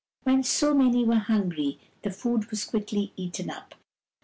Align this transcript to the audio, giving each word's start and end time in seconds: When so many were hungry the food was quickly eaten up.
When 0.23 0.41
so 0.41 0.73
many 0.73 1.05
were 1.05 1.19
hungry 1.19 1.79
the 2.01 2.09
food 2.09 2.49
was 2.49 2.65
quickly 2.65 3.13
eaten 3.17 3.51
up. 3.51 3.75